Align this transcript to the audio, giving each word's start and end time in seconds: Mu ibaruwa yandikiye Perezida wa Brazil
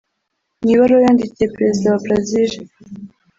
Mu 0.61 0.67
ibaruwa 0.73 1.01
yandikiye 1.05 1.47
Perezida 1.55 1.87
wa 1.93 2.01
Brazil 2.05 2.51